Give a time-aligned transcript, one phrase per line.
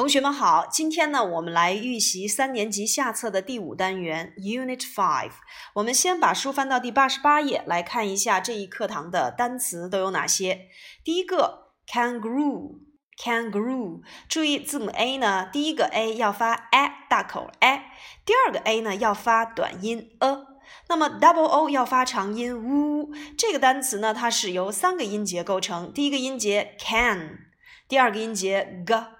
[0.00, 5.32] 同学们好，今天呢，我们来预习三年级下册的第五单元 Unit Five。
[5.74, 10.68] 我们先把书翻到第八十八页，来看一下这一课堂的单词都有哪些。
[11.04, 17.82] 第一个 kangaroo，kangaroo，注意字母 A 呢，第一个 A 要发 a 大口 a，
[18.24, 20.46] 第二个 A 呢要发短音 a，
[20.88, 23.10] 那么 double o 要发长音 u。
[23.36, 27.40] 这个单词呢，它是由三个音节构成，第一个音节 can，
[27.86, 29.19] 第二个音节 g。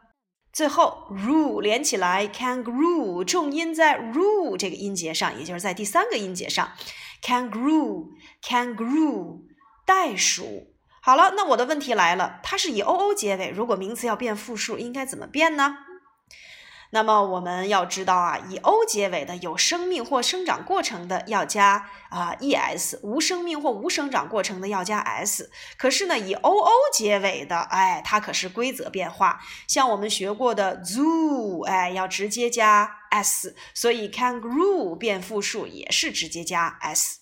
[0.52, 6.72] 最后，ru 连起来，kangaroo，重音在 ru 这个音节上，也就是在第三个音节上
[7.22, 9.42] ，kangaroo，kangaroo，
[9.86, 10.66] 袋鼠。
[11.02, 15.76] 好了，那我的问题来了，它是以 o o 结尾，如果名词要变复数，应该怎么变呢？
[16.92, 25.52] 那么我们要知道啊，以 o 结尾的有生命或生长过程的要加啊 es，无生命或无生长过程的要加 s。
[25.78, 29.40] 可是呢，以 oo 结尾的，哎，它可是规则变化。
[29.68, 37.20] 像我们学过的 zoo，哎，要直接加 s，所以 kangaroo 变复数也是直接加 s。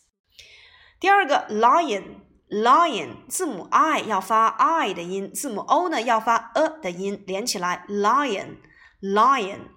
[0.98, 8.56] 第二个 lion，lion 字母 i 要发 i 的音，字母 o 呢要发 a 的音，连起来 lion。
[9.00, 9.68] Lion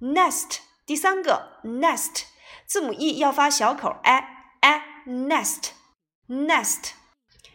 [0.00, 2.24] nest 第三个 nest
[2.66, 4.24] 字母 e 要发小口 a
[4.60, 5.70] a nest
[6.28, 6.92] nest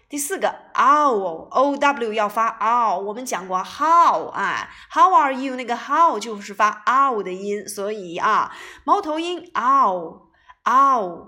[0.10, 6.84] 第四个 owl o w 要发 ow 我们讲过 how 啊 how are you 那个 how 就是发
[6.86, 10.28] ow 的音，所以啊猫头鹰 ow
[10.64, 11.28] ow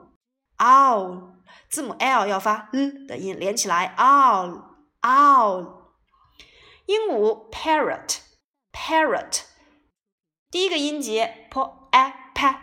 [0.57, 1.31] ow
[1.69, 4.61] 字母 l 要发 l 的音，连起来 owl
[5.01, 5.79] owl
[6.85, 8.19] 鹦鹉 parrot
[8.71, 9.41] parrot
[10.51, 11.61] 第一个音节 p
[11.91, 12.55] a p，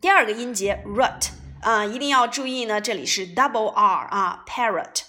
[0.00, 5.02] 第二个音节 rut 啊，一定要注意呢，这里是 double r 啊，parrot。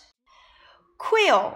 [0.97, 1.53] quill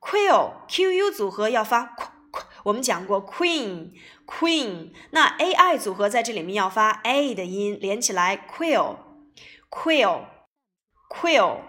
[0.00, 3.90] quill q u 组合要发 q q，我们讲过 queen
[4.24, 8.98] queen，那 a i 组合在这里面要发 a 的音，连起来 quill
[9.68, 10.26] quill
[11.10, 11.62] quill，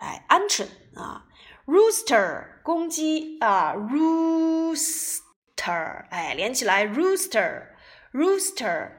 [0.00, 0.66] 哎，鹌鹑
[1.00, 1.24] 啊
[1.64, 5.20] ，rooster 公鸡啊，roost
[5.55, 6.05] ，roost。
[6.09, 8.91] 哎，连起来，rooster，rooster，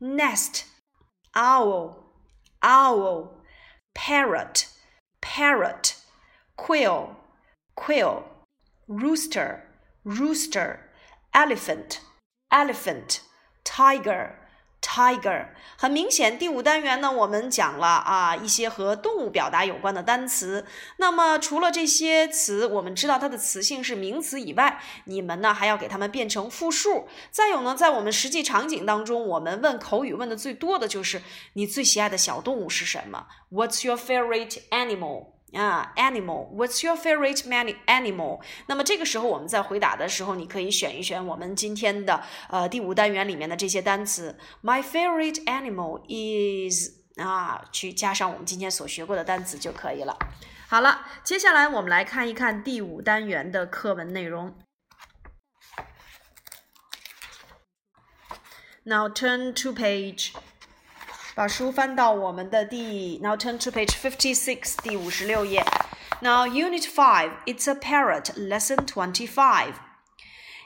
[0.00, 0.64] nest,
[1.34, 2.04] owl,
[2.62, 3.42] owl,
[3.94, 4.68] parrot,
[5.20, 5.96] parrot,
[6.56, 7.16] quill,
[7.74, 8.24] quill,
[8.86, 9.64] rooster,
[10.04, 10.80] rooster,
[11.34, 12.00] elephant,
[12.50, 13.20] elephant,
[13.64, 14.37] tiger,
[14.80, 20.64] Tiger，很明显，第五单元呢，我们讲了啊一些和动物表达有关的单词。
[20.96, 27.08] 那么除了这些词，我们知道它的词性是名词以外，你们呢还要给它们变成复数。
[27.30, 31.22] 再有呢，在我们实际场景当中，我们问口语问的最多的就是
[31.54, 35.37] 你最喜爱的小动物是什么？What's your favorite animal？
[35.54, 38.40] 啊，animal，What's your favorite many animal？
[38.66, 44.38] 那么这个时候我们在回答的时候，你可以选一选我们今天的呃第五单元里面的这些单词。
[44.62, 50.18] My favorite animal is 啊，去加上我们今天所学过的单词就可以了。
[50.68, 54.54] 好了，接下来我们来看一看第五单元的课文内容。
[58.84, 60.32] Now turn to page.
[61.37, 65.63] 把书翻到我们的第，Now turn to page fifty-six，第五十六页。
[66.21, 69.73] Now Unit Five, It's a Parrot, Lesson twenty-five.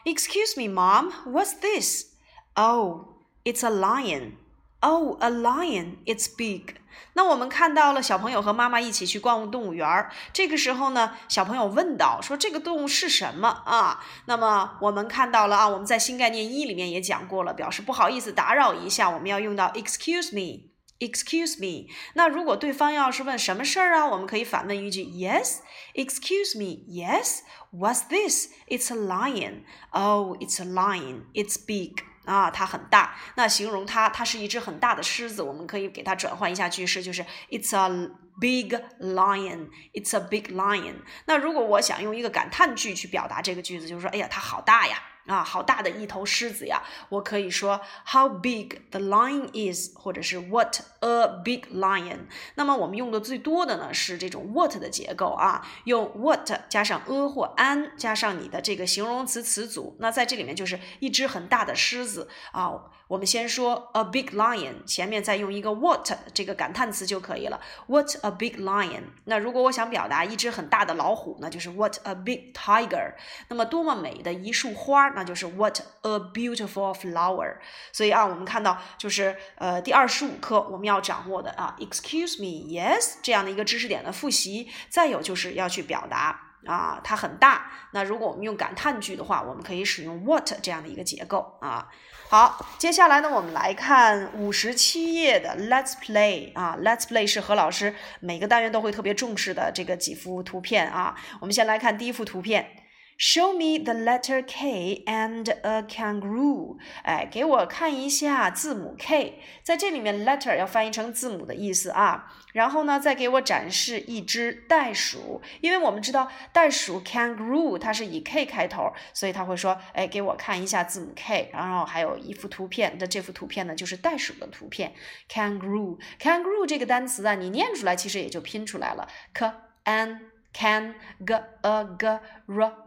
[0.06, 2.08] Excuse me, Mom, what's this?
[2.56, 4.34] Oh, it's a lion.
[4.82, 5.98] Oh, a lion.
[6.06, 6.76] It's big.
[7.14, 10.12] 那我们看到了小朋友和妈妈一起去逛动物园儿。
[10.32, 20.71] 这个时候呢，小朋友问到说：“这个动物是什么啊？”那么我们看到了啊，我们在新概念一里面也讲过了，表示不好意思打扰一下，我们要用到 excuse me。
[21.03, 21.93] Excuse me。
[22.15, 25.57] 那如果对方要是问什么事儿啊，我们可以反问一句：Yes,
[25.95, 26.85] excuse me.
[26.87, 27.41] Yes,
[27.73, 28.51] what's this?
[28.69, 29.65] It's a lion.
[29.91, 31.23] Oh, it's a lion.
[31.35, 32.05] It's big.
[32.25, 33.17] 啊，它很大。
[33.35, 38.11] 那形容它，它是一只很大的狮子，我们可以给它转换一下句式，就是 It's a
[38.41, 39.71] big lion.
[39.93, 40.99] It's a big lion.
[41.27, 45.03] 那如果我想用一个感叹句去表达这个句子，就是说，哎呀，它好大呀。
[45.27, 46.83] 啊，好大的一头狮子呀！
[47.09, 52.27] 我可以说 How big the lion is，或者是 What a big lion。
[52.57, 59.97] 那么我们用的最多的呢是这种 what 的结构啊，用 what 加上 a 或 an 加上你的这个形容词词组。
[60.01, 62.73] 那在这里面就是一只很大的狮子啊。
[63.09, 67.61] 我们先说 a big lion，前面再用一个 what 这个感叹词就可以了。
[67.87, 69.03] What a big lion！
[69.25, 73.13] 那如果我想表达一只很大的老虎，那就是 What a big tiger！
[73.49, 77.57] 那么多么美的一束花，那就是 What a beautiful flower！
[77.93, 84.71] 所以啊，我们看到就是呃第二十五课我们要掌握的啊，Excuse me，Yes 这样的一个知识点的复习。
[84.89, 86.49] 再有就是要去表达。
[86.65, 87.73] 啊，它很大。
[87.91, 91.89] 那如果我们用感叹句的话，我们可以使用 what 这样的一个结构啊。
[92.29, 101.17] 好，接下来呢，我们来看五十七页的 Let's Play 啊，Let's Play 是何老师每个单元都会特别重视的这个几幅图片啊。
[101.41, 102.82] 我们先来看第一幅图片。
[103.19, 106.77] Show me the letter K and a kangaroo。
[107.05, 112.33] 哎，给我看一下字母 K，在这里面 letter 要翻译成字母的意思啊。
[112.53, 121.51] 然后呢，再给我展示一只袋鼠，因为我们知道袋鼠 kangaroo 它是以 K 开头，所以他会说，哎，给我看一下字母 K。
[121.53, 124.93] 然后还有一幅图片，那这幅图片呢就是袋鼠的图片
[125.31, 125.99] ，kangaroo。
[126.21, 129.51] kangaroo 这个单词啊，你念出来其实也就拼出来了，k
[129.85, 130.32] an。
[130.54, 130.96] can
[131.26, 132.22] g a g r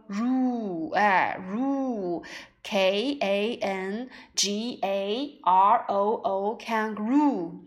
[0.07, 2.23] ru 哎 ru
[2.63, 7.61] k a n g a r o o kangaroo。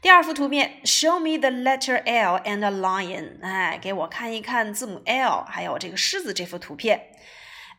[0.00, 3.40] 第二幅图片，Show me the letter L and a lion。
[3.42, 7.10] 哎，给我看一看字母 L，还有这个狮子这幅图片。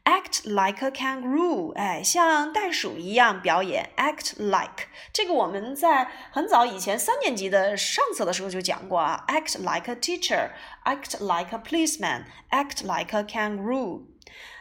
[0.04, 3.90] Act like a kangaroo，哎，像袋鼠一样表演。
[3.96, 9.24] Act like 这个我们在很早以前三年级的上册的时候就讲过啊。
[9.28, 14.02] Act like a teacher，act like a policeman，act like a kangaroo。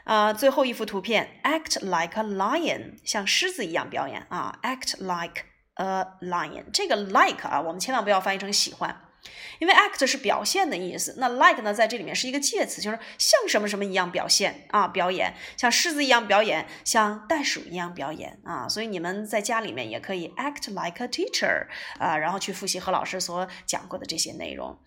[0.05, 4.57] 啊，最后一幅图片，Act like a lion，像狮子一样表演啊。
[4.61, 5.43] Act like
[5.75, 9.01] a lion，这个 like 啊，我们千万不要翻译成喜欢。
[9.59, 21.67] 因为 act 是表现的意思，那 like 呢，在这里面是一个介词，就是像什么什么一样表现啊，表演，像狮子一样表演，像袋鼠一样表演啊，所以你们在家里面也可以 act like a teacher
[21.99, 24.77] 啊，然后去复习何老师所讲过的这些内容。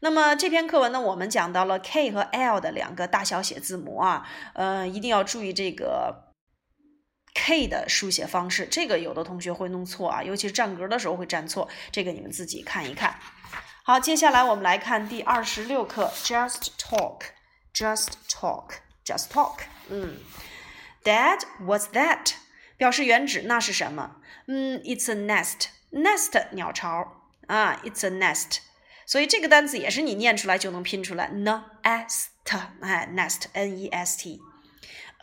[0.00, 6.32] 那么这篇课文呢，我们讲到了 K 和 L 的两个大小写字母啊，呃，一定要注意这个
[7.34, 13.18] K 的书写方式，这个有的同学会弄错啊，尤其是占格的时候会占错，这个你们自己看一看。
[13.85, 19.61] 好，接下来我们来看第二十六课，Just talk，Just talk，Just talk。
[19.89, 20.17] 嗯，
[21.03, 22.33] Dad，What's that？
[22.77, 24.17] 表示原指那是什么？
[24.47, 28.59] 嗯，It's a nest，nest 鸟巢啊，It's a nest。
[29.05, 32.27] 所以这个单词也是你念出来就能拼出来，nest，
[32.81, 34.39] 哎，nest，n-e-s-t，a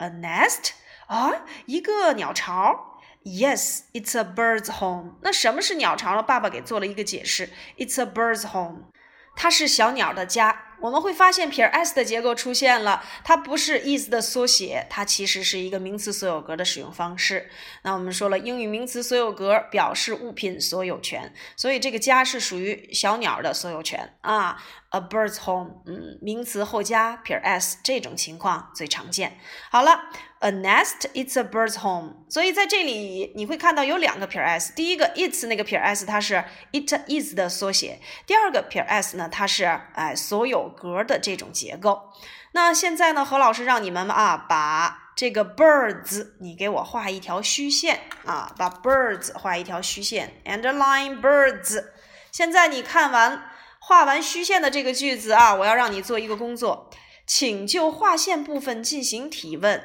[0.09, 0.71] nest
[1.07, 1.31] 啊，
[1.65, 2.92] 一个鸟巢。
[3.24, 5.14] Yes, it's a bird's home.
[5.22, 6.22] 那什么是鸟巢呢？
[6.22, 7.48] 爸爸给做了一个解释。
[7.78, 8.90] It's a bird's home.
[9.34, 10.60] 它是小鸟的家。
[10.80, 17.48] 我们会发现撇 s 的结构出现了，它不是 is 的缩写，它其实是一个名词所有格的使用方式。
[17.82, 24.62] 那我们说了，英语名词所有格表示物品所有权，所以这个家是属于小鸟的所有权啊。
[24.94, 29.38] A bird's home，嗯，名词后加撇 s 这种情况最常见。
[29.70, 30.02] 好了
[30.40, 32.24] ，a nest，it's a bird's home。
[32.28, 39.64] 所以在这里你会看到有两个撇 s，第一个 it's 那个撇 s 它是 it is 的缩写，第二个撇 s 呢它是
[39.94, 40.74] 哎所有。
[40.74, 42.10] 格的这种结构，
[42.52, 43.24] 那现在呢？
[43.24, 51.84] 何老师让你们啊，把这个 birds，你给我画一条虚线啊，把 birds 画一条虚线，underline birds。
[52.30, 53.44] 现在你看完
[53.86, 56.88] 画完虚线的这个句子啊，我要让你做一个工作，
[57.26, 59.84] 请就划线部分进行提问，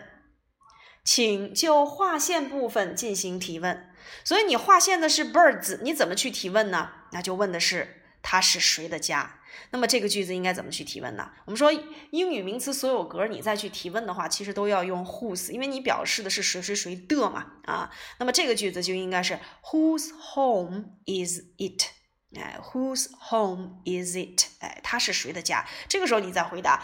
[1.03, 3.91] 请就划线部分进行提问。
[4.23, 6.91] 所以你划线的是 birds，你怎么去提问呢？
[7.11, 9.41] 那就问的是它是谁的家？
[9.71, 11.31] 那么这个句子应该怎么去提问呢？
[11.43, 11.69] 我们说
[12.11, 17.91] 英语名词所有格，你再去提问的话，其实都要用 whose，因为你表示的是谁谁谁的嘛啊。
[18.17, 21.98] 那么这个句子就应该是 Whose home is it？
[22.35, 24.45] 哎，Whose home is it？
[24.59, 25.65] 哎，它是谁的家？
[25.87, 26.83] 这个时候你再回答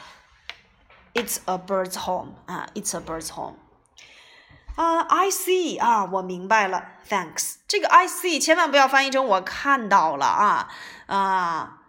[1.13, 3.57] ，It's a bird's home 啊，It's a bird's home
[4.75, 7.57] 啊，I see 啊，我明白了，Thanks。
[7.67, 10.69] 这个 I see 千万不要翻译成我看到了啊
[11.05, 11.81] 啊。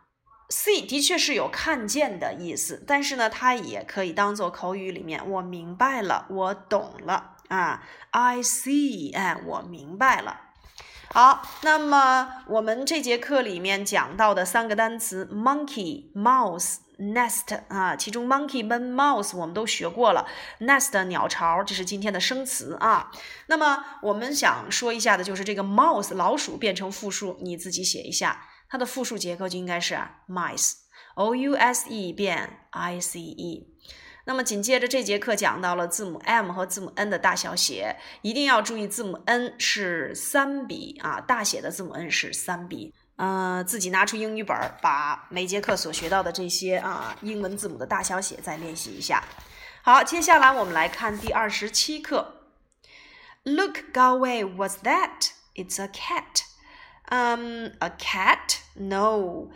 [0.48, 7.82] see 的确是有看见的意思，但是呢，它也可以当做口语里面我明白了，我懂了啊。
[8.10, 10.42] I see，哎，我明白了。
[11.12, 20.26] 好，那么我们这节课里面讲到的三个单词：monkey、mouse、nest 啊，其中 monkey 跟 mouse 我们都学过了
[20.60, 23.10] ，nest 鸟巢，这是今天的生词啊。
[23.46, 29.98] 那么我们想说一下的就是这个 mouse 老鼠变成复数，你自己写一下，它的复数结构就应该是
[30.28, 33.72] mice，o u s e 变 i c e。
[34.26, 42.92] 那么紧接着这节课讲到了字母 M 和字母 N 的大小写，一定要注意字母 N 是三笔啊，大写的字母 N 是三笔。
[43.18, 49.22] 嗯，自己拿出英语本，把每节课所学到的这些啊英文字母的大小写再练习一下。
[49.82, 52.34] 好，接下来我们来看第二十七课。
[53.44, 55.30] Look, Galway, what's that?
[55.54, 56.42] It's a cat.
[57.08, 58.58] Um, a cat?
[58.74, 59.50] No.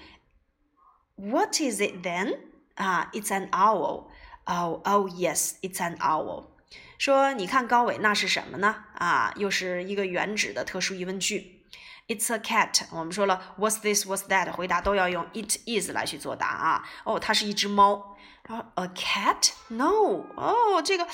[1.16, 2.38] What is it then?
[2.76, 4.09] Ah, it's an owl.
[4.44, 6.46] Oh, oh, yes, it's an owl.
[6.98, 8.74] 说，你看高伟，那是什么呢？
[8.94, 11.64] 啊，又是一个原指的特殊疑问句。
[12.08, 12.86] It's a cat。
[12.90, 14.04] 我们说了，What's this?
[14.06, 14.50] What's that?
[14.50, 16.88] 回答都要用 it is 来去作答啊。
[17.04, 18.16] 哦，它是一只猫。
[18.48, 19.52] 然后，a cat?
[19.68, 20.24] No。
[20.36, 21.06] 哦，这个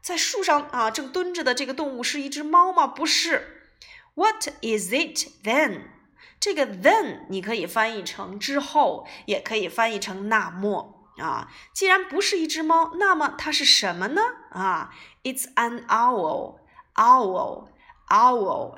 [0.00, 2.86] 在树上啊正蹲着的这个动物是一只猫吗？
[2.86, 3.72] 不是。
[4.14, 5.82] What is it then？
[6.38, 10.97] 这个 then 你可以翻译成之后，也可以翻译成那么。
[11.18, 14.22] 啊，既然不是一只猫，那么它是什么呢？
[14.50, 17.56] 啊，It's an owl，owl，owl，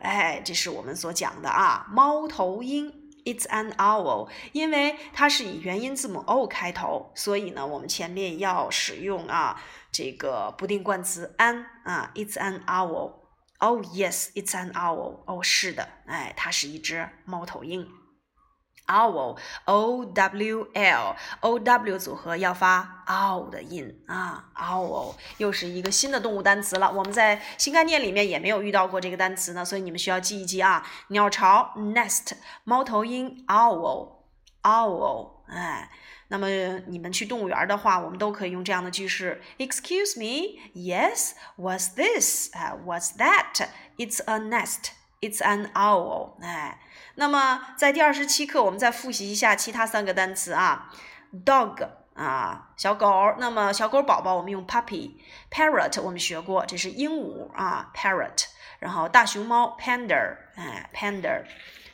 [0.01, 2.99] 哎，这是我们所讲的啊，猫头鹰。
[3.23, 9.61] It's an owl，因为它是以元音字母 o 开头，所以呢，我们前面要使用啊
[9.93, 12.11] 这个不定冠词 an 啊。
[12.15, 13.13] It's an owl。
[13.59, 15.19] Oh yes，it's an owl。
[15.27, 17.87] 哦，是的，哎，它是一只猫头鹰。
[18.91, 26.91] Owl o w l o w 组合要发 ow 的音啊，owl 又是一个新的动物单词了。
[26.91, 30.85] 我们在新概念里面也没有遇到过这个单词呢，所以你们需要记一记啊。
[31.09, 32.33] 鸟巢 nest，
[32.65, 34.17] 猫头鹰 owl
[34.63, 35.91] owl，哎，
[36.29, 36.49] 那么
[36.87, 42.51] 你们去动物园的话，我们都可以用这样的句式：Excuse me，Yes，What's this？
[42.55, 45.00] 哎，What's that？It's a nest。
[45.21, 46.81] It's an owl，哎，
[47.17, 50.91] 那么在第二十七课，我们再复习一下其他三个单词啊
[51.45, 58.47] ，dog 啊，小狗，那么小狗宝宝我们用 puppy，parrot 我们学过，这是鹦鹉啊，parrot，
[58.79, 61.43] 然后大熊猫 panda，哎，panda，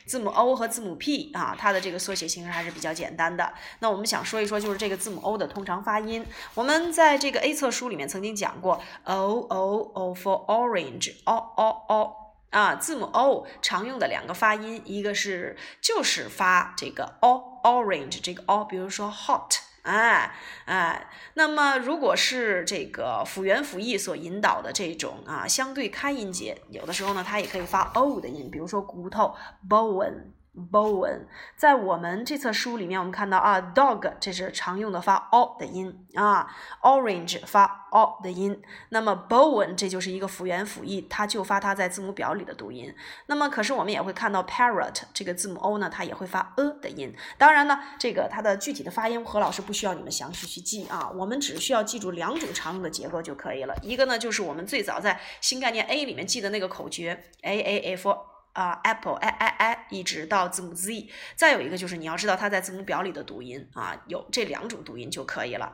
[0.05, 3.53] 字母 O 和字母 P 啊，它的这个缩写形式还是比较简单的。
[3.79, 12.26] 那我们想说一说，就是这个字母 O 的通常发音，我们在这个 A 册书里面曾经讲过，O O O for orange，O O O。
[12.49, 20.33] 啊，字母 o 常用的两个发音，一个是就是发这个 o，orange 这个 o，比如说 hot，哎
[20.65, 29.35] 哎，那么如果是这个辅元辅义所引导的这种啊相对开音节，有的时候呢它也可以发 o 的音，比如说骨头
[29.67, 30.36] bone。
[30.71, 31.21] bone，
[31.55, 36.47] 在我们这册书里面，我们看到啊，dog 这是常用的发 o 的音啊
[36.81, 38.61] ，orange 发 o 的音。
[38.89, 42.93] 那么 bone 这就是一个辅元辅义，它就发它在字母表里的读音。
[43.27, 47.15] 那么可是我们也会看到 parrot 这个字母 o 呢，它也会发 a 的音。
[47.37, 53.75] 当然呢，这个它的具体的发音，何老师不需要你们详细去记啊，我们只需要记住两种常用的结构就可以了。
[53.83, 58.36] 一个呢，就是我们最早在新概念 A 里面记的那个口诀 a a f。
[58.57, 65.71] 啊，apple i i i 一直到字母 z，再有一个就是你要知道它在字母表里的读音啊，有这两种读音就可以了。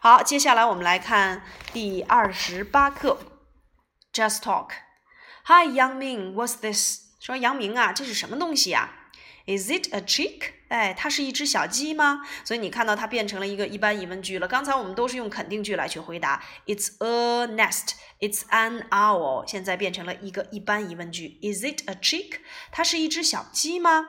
[0.00, 1.42] 好，接下来我们来看
[1.72, 3.18] 第二十八课
[4.12, 4.68] ，Just Talk。
[5.46, 7.04] Hi, Yang Ming, what's this？
[7.20, 8.90] 说杨明啊，这是什么东西呀
[9.46, 10.52] ？Is it a chick？
[10.68, 12.22] 哎，它是一只小鸡吗？
[12.44, 14.48] 所以你看到它变成了一个一般疑问句了。
[14.48, 17.92] 刚才我们都是用肯定句来去回答，It's a nest.
[18.20, 19.46] It's an owl.
[19.46, 22.40] 现在变成了一个一般疑问句，Is it a chick？
[22.72, 24.06] 它是一只小鸡吗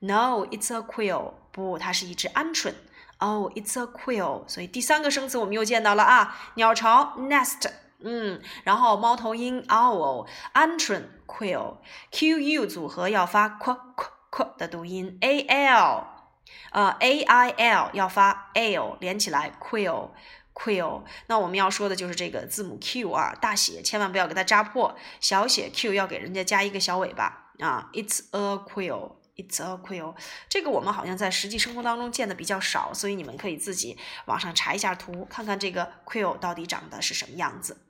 [0.00, 1.34] ？No, it's a quail.
[1.52, 2.74] 不，它是一只鹌鹑。
[3.18, 4.46] Oh, it's a quail.
[4.48, 7.70] 所以第三个生词我们又见到了啊，鸟巢 nest，
[8.00, 14.06] 嗯，然后猫头鹰 owl，鹌鹑 quail，Q U 组合要发 qu qu。
[14.56, 16.06] 的读音 a l，
[16.72, 20.10] 呃 a i l 要发 l 连起来 quill
[20.54, 21.02] quill。
[21.26, 27.90] 那我们要说的就是这个字母 q 啊，大写千万不要给它扎破，小写 q 要给人家加一个小尾巴啊。
[27.92, 30.14] It's a quill, it's a quill。
[30.48, 37.86] 这个我们好像在实际生活当中见的比较少，所以你们可以自己网上查一下图，看看这个 quill 到底长得是什么样子。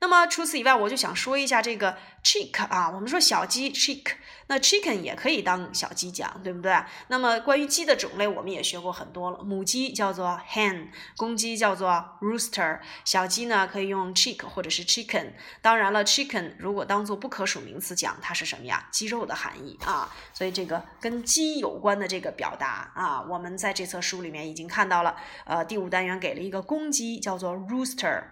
[0.00, 4.12] 那么除此以外，我就想说一下这个 chick 啊，我们说小鸡 chick，
[4.46, 6.72] 那 chicken 也可以当小鸡讲，对不对？
[7.08, 9.42] 那么关于鸡的种类，我们也学过很多了。
[9.42, 10.86] 母鸡叫做 hen，
[11.16, 15.32] 公鸡叫做 rooster，小鸡呢可以用 chick 或者是 chicken。
[15.60, 18.86] 当然了，chicken 如果当做不可数名词讲，它是什么呀？
[18.92, 20.14] 鸡肉的含义啊。
[20.32, 25.16] 所以这个跟鸡有关的这个表达啊，我们在这册书里面已经看到了。
[25.44, 28.22] 呃，第五单元给了一个公鸡，叫做 rooster。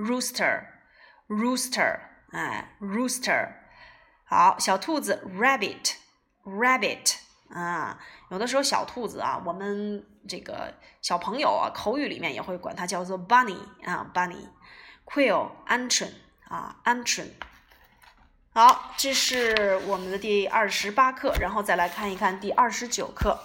[0.00, 2.00] rooster，rooster，
[2.32, 3.52] 哎，rooster，
[4.24, 7.16] 好，小兔子 rabbit，rabbit，
[7.50, 16.08] 啊，有的时候小兔子啊，我们这个小朋友啊，口语里面也会管它叫做 bunny 啊，bunny，quail，鹌鹑
[16.48, 17.26] 啊，鹌鹑。
[18.52, 23.38] 好，这是我们的第二十八课，然后再来看一看第二十九课。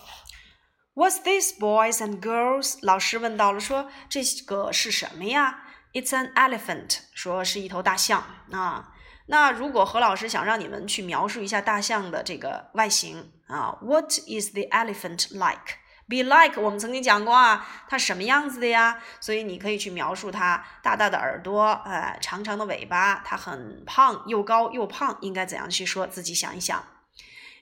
[0.95, 2.77] What's this, boys and girls？
[2.81, 5.64] 老师问到了，说这个是什么呀
[5.95, 8.21] ？It's an elephant，说是一头大象
[8.51, 8.91] 啊。
[9.27, 15.77] 那如果何老师想让你们去描述一下大象的这个外形啊，What is the elephant like?
[16.07, 19.01] Be like，我们曾经讲过啊，它什么样子的呀？
[19.19, 26.05] 所以你可以去描述它大大的耳朵，呃，长长的尾巴，它很胖，又高又胖，应该怎样去说？
[26.05, 26.85] 自己想一想。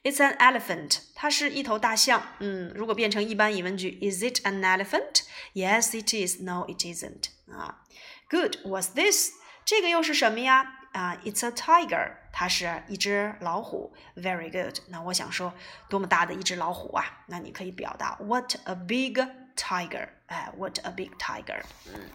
[0.04, 2.22] It's an elephant，它是一头大象。
[2.40, 5.22] 嗯，如果变成一般疑问句，Is it an elephant?
[5.54, 6.42] Yes, it is.
[6.42, 7.28] No, it isn't.
[7.50, 7.80] 啊。
[8.34, 9.30] Good, was this？
[9.64, 10.80] 这个又是什么呀？
[10.94, 13.94] 啊，It's a tiger，它是一只老虎。
[14.16, 14.80] Very good。
[14.88, 15.54] 那我想说，
[15.88, 17.06] 多么大的一只老虎啊？
[17.28, 19.20] 那你可以表达 What a big
[19.56, 20.10] tiger！
[20.26, 21.62] 哎，What a big tiger！
[21.94, 22.10] 嗯。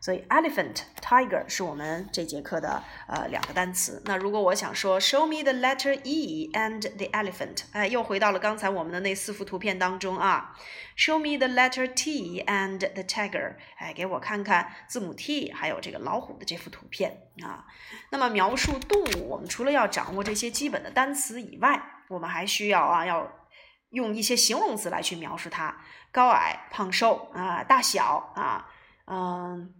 [0.00, 4.00] 所以，elephant、tiger 是我们这节课的呃两个单词。
[4.06, 10.56] 那如果我想说，show me the letter E and the elephant，哎，又回到了刚才我们的那四幅图片当中啊。
[10.96, 17.66] Show me the letter T and the tiger，哎，给我看看字母 T 还有这个老虎的这幅图片啊。
[18.10, 21.78] 那么描述动物，我们除了要掌握这些基本的单词以外，
[22.08, 23.30] 我们还需要啊要
[23.90, 25.76] 用一些形容词来去描述它：
[26.10, 28.66] 高矮、胖瘦啊、大小啊，
[29.06, 29.74] 嗯。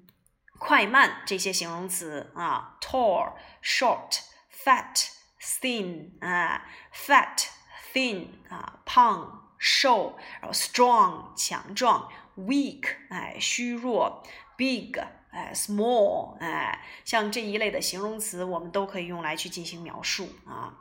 [0.60, 3.32] 快慢这些形容词啊，tall、
[3.64, 4.20] short、
[4.52, 5.08] fat、
[5.40, 7.46] thin 啊，fat、
[7.94, 14.22] thin 啊，胖、瘦，然后 strong 强壮，weak 哎虚弱
[14.58, 14.92] ，big
[15.30, 20.76] 哎 small 哎，像这一类的形容词，我们都可以用来去进行描述啊。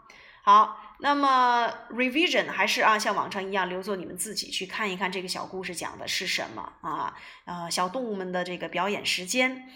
[0.50, 7.16] 好，那么 revision 还是啊，像往常一样留作你们自己去看一看这个小故事讲的是什么啊？
[7.46, 9.70] 呃，小动物们的这个表演时间。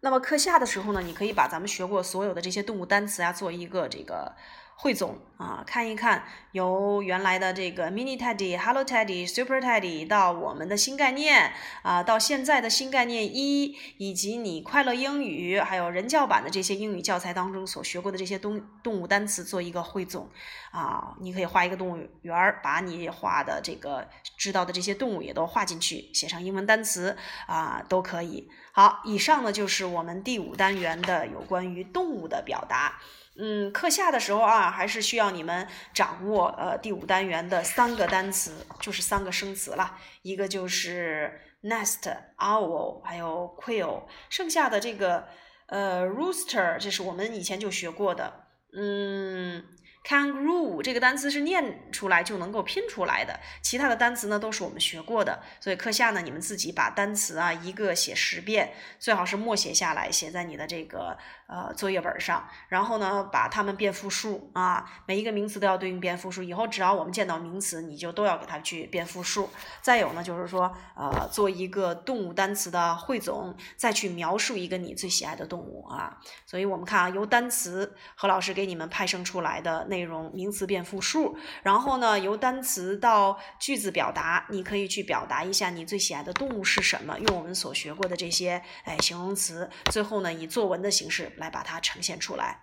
[0.00, 4.36] 那么课下的时候呢，你可以把咱们学过所有的这些动物单词啊，做一个这个。
[4.80, 20.30] 汇总啊，看一看由原来的这个 Mini Teddy、Hello Teddy、Super Teddy 到我们的新概念啊，到现在的新概念一，以及你快乐英语还有人教版的这些英语教材当中所学过的这些动动物单词做一个汇总
[20.70, 27.16] 啊，你可以画一个动物园儿，把你画的这个知道的这些动物也都画进去，写上英文单词
[27.48, 28.48] 啊，都可以。
[28.70, 33.00] 好，以上呢就是我们第五单元的有关于动物的表达。
[33.40, 45.28] 嗯，课下的时候啊，还是需要你们掌握呃第五单元的三个单词，就是三个生词了，一个就是 nest、owl，还有 quail，剩下的这个
[45.66, 49.64] 呃 rooster，这是我们以前就学过的，嗯。
[50.04, 61.18] Kangaroo 这个单词是念出来就能够拼出来的，其他的单词呢都是我们学过的，所以课下呢你们自己把单词啊一个写十遍，最好是默写下来，写在你的这个
[61.48, 69.50] 呃作业本上，然后呢把它们变复数啊，每一个名词都要对应变复数，以后只要我们见到名词，你就都要给它去变复数。
[69.82, 76.18] 再有呢就是说呃做一个动物单词的汇总，再去描述一个你最喜爱的动物啊。
[76.46, 79.88] 所以我们看啊，由单词何老师给你们派生出来的。
[79.88, 92.60] 内容名词变复数，然后呢，由单词到句子表达，你可以去表达一下你最喜爱的动物是什么，用我们所学过的这些哎形容词，最后呢以作文的形式来把它呈现出来。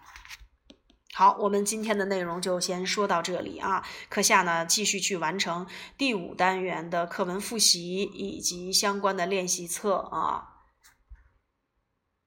[1.13, 5.65] 好，我们今天的内容就先说到这里啊，课下呢继续去完成
[5.97, 10.54] 第五单元的课文复习以及相关的练习册啊。